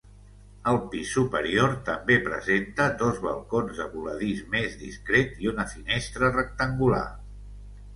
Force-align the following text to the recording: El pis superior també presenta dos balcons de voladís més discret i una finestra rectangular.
El 0.69 0.77
pis 0.93 1.11
superior 1.17 1.75
també 1.91 2.17
presenta 2.29 2.89
dos 3.03 3.21
balcons 3.29 3.77
de 3.83 3.89
voladís 3.95 4.43
més 4.57 4.83
discret 4.85 5.41
i 5.47 5.55
una 5.57 5.71
finestra 5.79 6.37
rectangular. 6.43 7.09